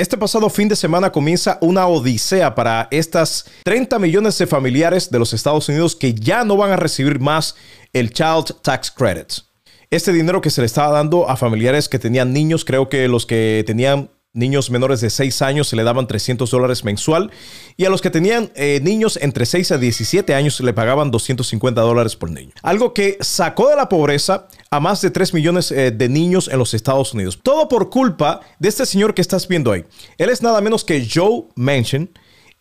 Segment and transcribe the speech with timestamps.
[0.00, 5.18] Este pasado fin de semana comienza una odisea para estas 30 millones de familiares de
[5.18, 7.54] los Estados Unidos que ya no van a recibir más
[7.92, 9.30] el Child Tax Credit.
[9.90, 13.26] Este dinero que se le estaba dando a familiares que tenían niños, creo que los
[13.26, 17.30] que tenían niños menores de 6 años se le daban 300 dólares mensual
[17.76, 21.10] y a los que tenían eh, niños entre 6 a 17 años se le pagaban
[21.10, 22.52] 250 dólares por niño.
[22.62, 26.56] Algo que sacó de la pobreza a más de 3 millones eh, de niños en
[26.58, 27.40] los Estados Unidos.
[27.42, 29.84] Todo por culpa de este señor que estás viendo ahí.
[30.16, 32.08] Él es nada menos que Joe Manchin,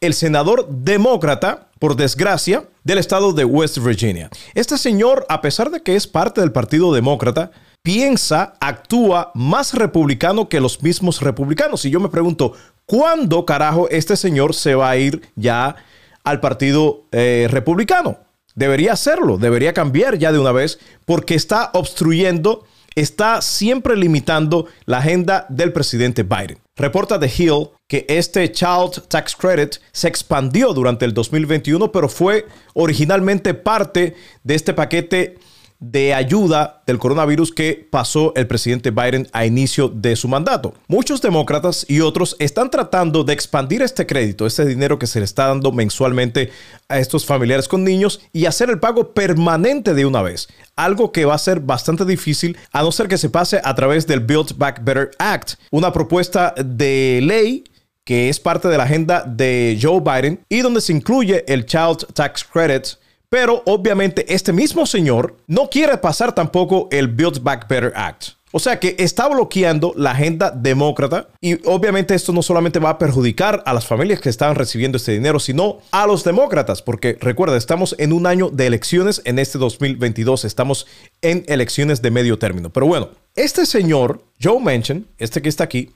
[0.02, 4.32] el senador demócrata, por desgracia, del estado de West Virginia.
[4.56, 7.52] Este señor, a pesar de que es parte del Partido Demócrata,
[7.84, 11.86] piensa, actúa más republicano que los mismos republicanos.
[11.86, 12.54] Y yo me pregunto,
[12.88, 15.76] ¿cuándo carajo este señor se va a ir ya
[16.24, 18.18] al Partido eh, Republicano?
[18.60, 24.98] Debería hacerlo, debería cambiar ya de una vez porque está obstruyendo, está siempre limitando la
[24.98, 26.58] agenda del presidente Biden.
[26.76, 32.48] Reporta The Hill que este Child Tax Credit se expandió durante el 2021, pero fue
[32.74, 35.38] originalmente parte de este paquete
[35.80, 40.74] de ayuda del coronavirus que pasó el presidente Biden a inicio de su mandato.
[40.88, 45.26] Muchos demócratas y otros están tratando de expandir este crédito, este dinero que se le
[45.26, 46.52] está dando mensualmente
[46.90, 50.50] a estos familiares con niños y hacer el pago permanente de una vez.
[50.76, 54.06] Algo que va a ser bastante difícil a no ser que se pase a través
[54.06, 57.64] del Build Back Better Act, una propuesta de ley
[58.04, 62.12] que es parte de la agenda de Joe Biden y donde se incluye el Child
[62.14, 62.88] Tax Credit
[63.30, 68.40] pero obviamente este mismo señor no quiere pasar tampoco el Build Back Better Act.
[68.52, 72.98] O sea que está bloqueando la agenda demócrata y obviamente esto no solamente va a
[72.98, 77.58] perjudicar a las familias que están recibiendo este dinero, sino a los demócratas, porque recuerda,
[77.58, 80.88] estamos en un año de elecciones, en este 2022 estamos
[81.22, 82.72] en elecciones de medio término.
[82.72, 85.92] Pero bueno, este señor, Joe Manchin, este que está aquí,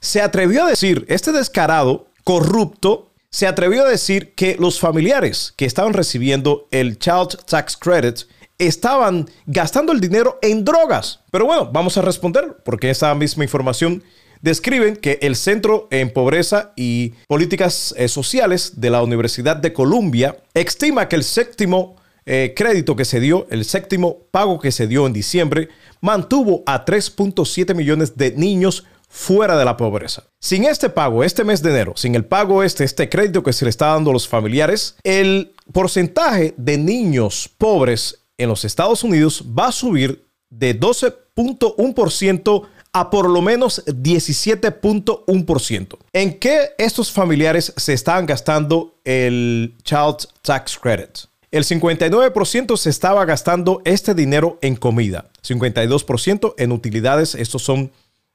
[0.00, 5.64] se atrevió a decir, este descarado, corrupto, se atrevió a decir que los familiares que
[5.64, 8.20] estaban recibiendo el Child Tax Credit
[8.58, 11.20] estaban gastando el dinero en drogas.
[11.30, 14.04] Pero bueno, vamos a responder porque esa misma información
[14.42, 20.36] describen que el Centro en Pobreza y Políticas eh, Sociales de la Universidad de Columbia
[20.52, 25.06] estima que el séptimo eh, crédito que se dio, el séptimo pago que se dio
[25.06, 25.70] en diciembre,
[26.02, 30.24] mantuvo a 3.7 millones de niños fuera de la pobreza.
[30.40, 33.66] Sin este pago, este mes de enero, sin el pago este, este crédito que se
[33.66, 39.44] le está dando a los familiares, el porcentaje de niños pobres en los Estados Unidos
[39.46, 42.62] va a subir de 12.1%
[42.94, 45.98] a por lo menos 17.1%.
[46.14, 51.18] ¿En qué estos familiares se están gastando el Child Tax Credit?
[51.50, 57.92] El 59% se estaba gastando este dinero en comida, 52% en utilidades, estos son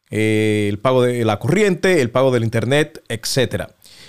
[0.09, 3.65] eh, el pago de la corriente, el pago del internet, etc.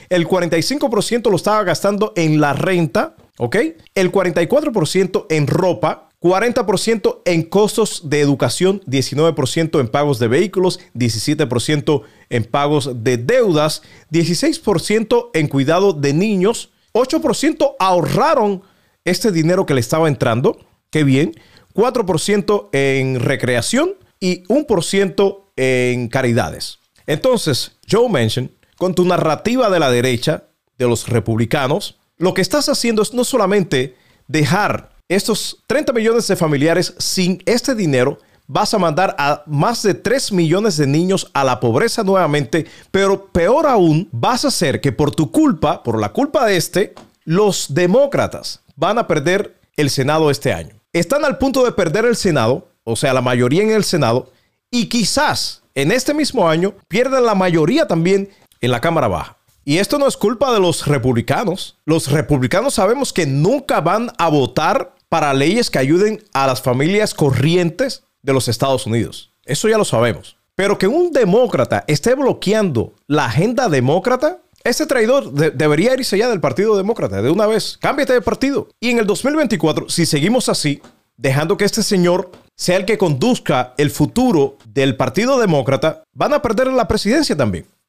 [0.09, 3.57] El 45% lo estaba gastando en la renta, ¿ok?
[3.95, 12.03] El 44% en ropa, 40% en costos de educación, 19% en pagos de vehículos, 17%
[12.31, 18.63] en pagos de deudas, 16% en cuidado de niños, 8% ahorraron
[19.05, 20.59] este dinero que le estaba entrando,
[20.91, 21.35] qué bien,
[21.75, 26.79] 4% en recreación y 1% en caridades.
[27.07, 30.45] Entonces, Joe Manchin, con tu narrativa de la derecha,
[30.79, 33.97] de los republicanos, lo que estás haciendo es no solamente
[34.29, 39.95] dejar estos 30 millones de familiares sin este dinero, vas a mandar a más de
[39.95, 44.93] 3 millones de niños a la pobreza nuevamente, pero peor aún, vas a hacer que
[44.93, 46.95] por tu culpa, por la culpa de este,
[47.25, 50.75] los demócratas van a perder el Senado este año.
[50.93, 54.31] Están al punto de perder el Senado, o sea, la mayoría en el Senado,
[54.71, 58.31] y quizás en este mismo año pierdan la mayoría también
[58.61, 59.39] en la Cámara Baja.
[59.65, 61.77] Y esto no es culpa de los republicanos.
[61.85, 67.13] Los republicanos sabemos que nunca van a votar para leyes que ayuden a las familias
[67.15, 69.33] corrientes de los Estados Unidos.
[69.45, 70.37] Eso ya lo sabemos.
[70.55, 76.41] Pero que un demócrata esté bloqueando la agenda demócrata, este traidor debería irse ya del
[76.41, 77.79] Partido Demócrata de una vez.
[77.81, 78.69] Cámbiate de partido.
[78.81, 80.83] Y en el 2024, si seguimos así,
[81.17, 86.43] dejando que este señor sea el que conduzca el futuro del Partido Demócrata, van a
[86.43, 87.67] perder la presidencia también.